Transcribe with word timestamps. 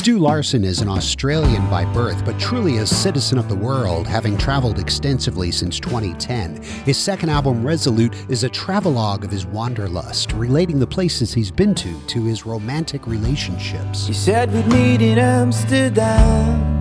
Stu 0.00 0.18
Larsen 0.18 0.64
is 0.64 0.80
an 0.80 0.88
Australian 0.88 1.68
by 1.68 1.84
birth, 1.92 2.24
but 2.24 2.40
truly 2.40 2.78
a 2.78 2.86
citizen 2.86 3.36
of 3.36 3.50
the 3.50 3.54
world, 3.54 4.06
having 4.06 4.38
traveled 4.38 4.78
extensively 4.78 5.50
since 5.50 5.78
2010. 5.78 6.62
His 6.86 6.96
second 6.96 7.28
album, 7.28 7.62
Resolute, 7.62 8.14
is 8.30 8.42
a 8.42 8.48
travelogue 8.48 9.26
of 9.26 9.30
his 9.30 9.44
wanderlust, 9.44 10.32
relating 10.32 10.78
the 10.78 10.86
places 10.86 11.34
he's 11.34 11.50
been 11.50 11.74
to 11.74 12.00
to 12.06 12.24
his 12.24 12.46
romantic 12.46 13.06
relationships. 13.06 14.08
You 14.08 14.14
said 14.14 14.50
we'd 14.54 14.66
meet 14.68 15.02
in 15.02 15.18
Amsterdam. 15.18 16.78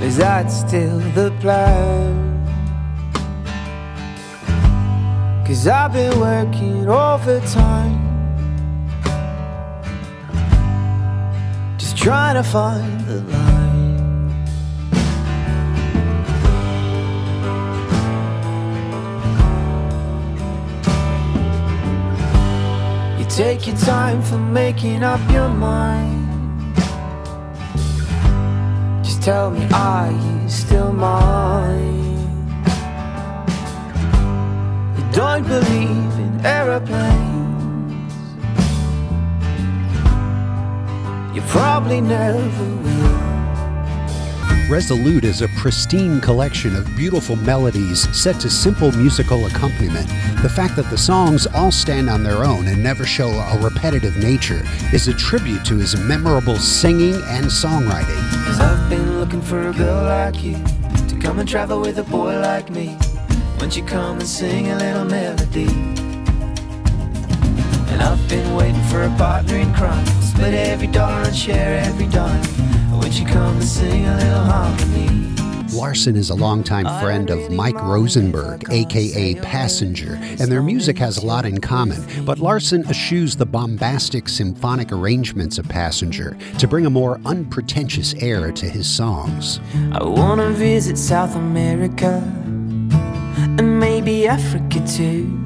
Is 0.00 0.16
that 0.18 0.52
still 0.52 1.00
the 1.16 1.36
plan? 1.40 2.14
Cause 5.44 5.66
I've 5.66 5.92
been 5.92 6.20
working 6.20 6.88
overtime 6.88 8.07
Trying 12.08 12.36
to 12.36 12.42
find 12.42 13.00
the 13.02 13.20
line 13.20 13.98
You 23.18 23.26
take 23.26 23.66
your 23.66 23.76
time 23.76 24.22
for 24.22 24.38
making 24.38 25.02
up 25.02 25.20
your 25.30 25.50
mind 25.50 26.74
Just 29.04 29.22
tell 29.22 29.50
me, 29.50 29.68
are 29.74 30.10
you 30.10 30.48
still 30.48 30.94
mine? 30.94 32.16
You 34.96 35.04
don't 35.12 35.46
believe 35.46 36.18
in 36.24 36.40
aeroplanes. 36.42 37.17
You 41.38 41.44
probably 41.44 42.00
never 42.00 42.36
will. 42.36 43.18
Resolute 44.68 45.22
is 45.22 45.40
a 45.40 45.46
pristine 45.50 46.20
collection 46.20 46.74
of 46.74 46.96
beautiful 46.96 47.36
melodies 47.36 48.08
set 48.10 48.40
to 48.40 48.50
simple 48.50 48.90
musical 48.90 49.46
accompaniment. 49.46 50.08
The 50.42 50.48
fact 50.48 50.74
that 50.74 50.90
the 50.90 50.98
songs 50.98 51.46
all 51.54 51.70
stand 51.70 52.10
on 52.10 52.24
their 52.24 52.44
own 52.44 52.66
and 52.66 52.82
never 52.82 53.06
show 53.06 53.28
a 53.28 53.60
repetitive 53.62 54.16
nature 54.16 54.64
is 54.92 55.06
a 55.06 55.14
tribute 55.14 55.64
to 55.66 55.76
his 55.76 55.96
memorable 55.96 56.56
singing 56.56 57.14
and 57.28 57.46
songwriting. 57.46 58.18
Cause 58.44 58.58
I've 58.58 58.90
been 58.90 59.20
looking 59.20 59.40
for 59.40 59.68
a 59.68 59.72
girl 59.72 60.02
like 60.06 60.42
you 60.42 60.54
to 61.06 61.16
come 61.20 61.38
and 61.38 61.48
travel 61.48 61.80
with 61.80 62.00
a 62.00 62.04
boy 62.04 62.36
like 62.40 62.68
me. 62.68 62.98
Won't 63.60 63.76
you 63.76 63.84
come 63.84 64.18
and 64.18 64.28
sing 64.28 64.70
a 64.72 64.76
little 64.76 65.04
melody? 65.04 65.68
And 67.92 68.02
I've 68.02 68.28
been 68.28 68.56
waiting 68.56 68.82
for 68.86 69.04
a 69.04 69.10
partner 69.16 69.54
in 69.54 69.72
crime. 69.72 70.17
Split 70.38 70.54
every 70.54 70.86
dollar 70.86 71.22
and 71.22 71.34
share 71.34 71.80
every 71.80 72.06
dime. 72.06 72.40
Won't 72.92 73.18
you 73.18 73.26
come 73.26 73.56
and 73.56 73.64
sing 73.64 74.06
a 74.06 74.16
little 74.18 74.44
harmony? 74.44 75.34
Larsen 75.72 76.14
is 76.14 76.30
a 76.30 76.36
longtime 76.36 76.86
friend 77.02 77.28
of 77.28 77.50
Mike 77.50 77.74
Rosenberg, 77.82 78.64
aka 78.70 79.34
Passenger, 79.34 80.16
and 80.38 80.42
their 80.42 80.62
music 80.62 80.96
has 80.98 81.16
a 81.16 81.26
lot 81.26 81.44
in 81.44 81.60
common. 81.60 82.00
But 82.24 82.38
Larsen 82.38 82.86
eschews 82.86 83.34
the 83.34 83.46
bombastic 83.46 84.28
symphonic 84.28 84.92
arrangements 84.92 85.58
of 85.58 85.68
Passenger 85.68 86.38
to 86.60 86.68
bring 86.68 86.86
a 86.86 86.90
more 86.90 87.20
unpretentious 87.24 88.14
air 88.22 88.52
to 88.52 88.66
his 88.66 88.88
songs. 88.88 89.58
I 89.90 90.04
wanna 90.04 90.50
visit 90.50 90.96
South 90.98 91.34
America 91.34 92.22
and 93.58 93.80
maybe 93.80 94.28
Africa 94.28 94.86
too. 94.86 95.36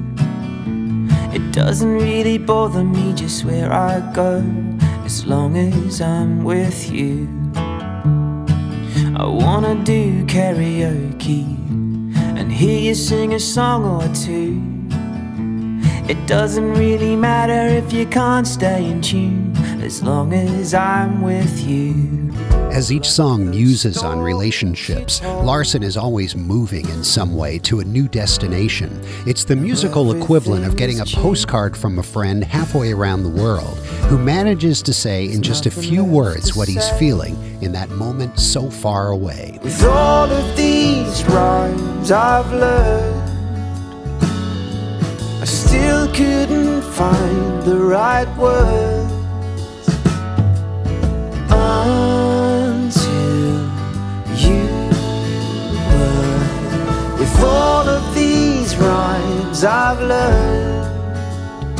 It 1.33 1.51
doesn't 1.51 1.91
really 1.91 2.37
bother 2.37 2.83
me 2.83 3.11
just 3.13 3.43
where 3.43 3.73
I 3.73 4.01
go, 4.13 4.41
as 5.05 5.25
long 5.25 5.57
as 5.57 6.01
I'm 6.01 6.43
with 6.43 6.91
you. 6.91 7.27
I 9.15 9.25
wanna 9.25 9.75
do 9.83 10.25
karaoke 10.25 11.45
and 12.37 12.51
hear 12.51 12.79
you 12.79 12.95
sing 12.95 13.33
a 13.33 13.39
song 13.39 13.85
or 13.85 14.07
two. 14.13 14.61
It 16.09 16.27
doesn't 16.27 16.73
really 16.73 17.15
matter 17.15 17.67
if 17.67 17.93
you 17.93 18.05
can't 18.05 18.47
stay 18.47 18.89
in 18.89 19.01
tune, 19.01 19.55
as 19.81 20.03
long 20.03 20.33
as 20.33 20.73
I'm 20.73 21.21
with 21.21 21.65
you. 21.65 22.32
As 22.73 22.91
each 22.91 23.09
song 23.09 23.51
muses 23.51 24.01
on 24.01 24.19
relationships, 24.19 25.21
Larsen 25.21 25.83
is 25.83 25.95
always 25.95 26.35
moving 26.35 26.89
in 26.89 27.03
some 27.03 27.35
way 27.35 27.59
to 27.59 27.81
a 27.81 27.83
new 27.83 28.07
destination. 28.07 28.99
It's 29.27 29.43
the 29.43 29.55
musical 29.55 30.11
equivalent 30.11 30.65
of 30.65 30.75
getting 30.75 30.99
a 30.99 31.05
postcard 31.05 31.77
from 31.77 31.99
a 31.99 32.03
friend 32.03 32.43
halfway 32.43 32.91
around 32.91 33.21
the 33.21 33.29
world 33.29 33.77
who 34.09 34.17
manages 34.17 34.81
to 34.81 34.93
say 34.93 35.31
in 35.31 35.43
just 35.43 35.67
a 35.67 35.71
few 35.71 36.03
words 36.03 36.55
what 36.55 36.67
he's 36.67 36.89
feeling 36.97 37.35
in 37.61 37.71
that 37.73 37.89
moment 37.91 38.39
so 38.39 38.71
far 38.71 39.09
away. 39.09 39.59
With 39.61 39.83
all 39.83 40.29
of 40.31 40.57
these 40.57 41.23
rhymes 41.25 42.11
I've 42.11 42.51
learned, 42.51 43.29
I 45.41 45.45
still 45.45 46.07
couldn't 46.07 46.81
find 46.81 47.63
the 47.63 47.77
right 47.77 48.27
words. 48.37 49.13
Ah. 51.51 52.22
I've 59.65 60.01
learned 60.01 61.79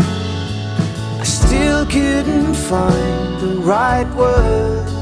I 1.19 1.23
still 1.23 1.85
couldn't 1.85 2.53
find 2.53 3.41
the 3.41 3.59
right 3.61 4.07
words 4.15 4.92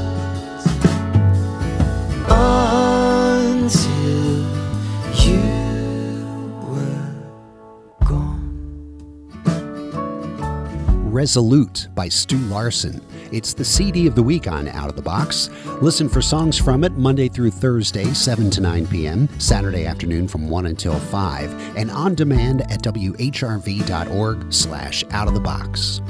Resolute 11.12 11.88
by 11.94 12.08
Stu 12.08 12.38
Larsen. 12.38 12.98
it's 13.32 13.52
the 13.52 13.66
CD 13.66 14.06
of 14.06 14.14
the 14.14 14.22
week 14.22 14.48
on 14.48 14.66
Out 14.68 14.88
of 14.88 14.96
the 14.96 15.02
Box. 15.02 15.50
Listen 15.82 16.08
for 16.08 16.22
songs 16.22 16.56
from 16.56 16.84
it 16.84 16.92
Monday 16.92 17.28
through 17.28 17.50
Thursday, 17.50 18.06
7 18.14 18.48
to 18.48 18.62
9 18.62 18.86
p.m., 18.86 19.28
Saturday 19.38 19.84
afternoon 19.84 20.26
from 20.26 20.48
1 20.48 20.64
until 20.64 20.98
5, 20.98 21.76
and 21.76 21.90
on 21.90 22.14
demand 22.14 22.62
at 22.72 22.82
whrv.org 22.82 24.52
slash 24.52 25.04
out 25.10 25.28
of 25.28 25.34
the 25.34 25.40
box. 25.40 26.00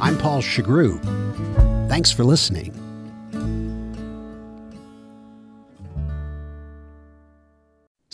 I'm 0.00 0.16
Paul 0.16 0.40
Chagru. 0.40 0.98
Thanks 1.90 2.10
for 2.10 2.24
listening. 2.24 2.87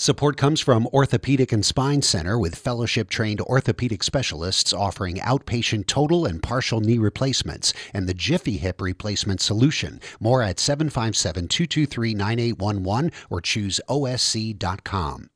Support 0.05 0.37
comes 0.37 0.61
from 0.61 0.87
Orthopedic 0.89 1.51
and 1.51 1.65
Spine 1.65 2.03
Center 2.03 2.39
with 2.39 2.57
fellowship 2.57 3.09
trained 3.09 3.41
orthopedic 3.41 4.03
specialists 4.03 4.75
offering 4.75 5.17
outpatient 5.17 5.87
total 5.87 6.27
and 6.27 6.43
partial 6.43 6.81
knee 6.81 6.99
replacements 6.99 7.73
and 7.95 8.07
the 8.07 8.13
Jiffy 8.13 8.59
Hip 8.59 8.83
replacement 8.83 9.41
solution. 9.41 10.03
More 10.21 10.43
at 10.43 10.61
757 10.61 11.49
223 11.49 12.13
9811 12.13 13.13
or 13.31 13.41
choose 13.41 13.81
OSC.com. 13.89 15.31